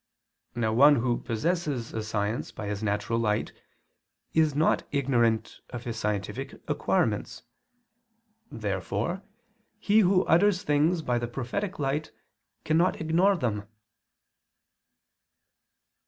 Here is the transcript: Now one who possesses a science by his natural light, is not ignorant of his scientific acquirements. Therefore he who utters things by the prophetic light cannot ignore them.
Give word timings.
Now 0.55 0.73
one 0.73 0.95
who 0.95 1.19
possesses 1.21 1.93
a 1.93 2.01
science 2.01 2.49
by 2.51 2.65
his 2.65 2.81
natural 2.81 3.19
light, 3.19 3.53
is 4.33 4.55
not 4.55 4.81
ignorant 4.91 5.59
of 5.69 5.83
his 5.83 5.95
scientific 5.95 6.53
acquirements. 6.67 7.43
Therefore 8.51 9.21
he 9.77 9.99
who 9.99 10.25
utters 10.25 10.63
things 10.63 11.03
by 11.03 11.19
the 11.19 11.27
prophetic 11.27 11.77
light 11.77 12.11
cannot 12.65 12.99
ignore 12.99 13.37
them. 13.37 13.67